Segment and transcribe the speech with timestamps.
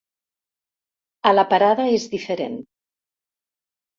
[1.31, 2.57] A la parada és diferent.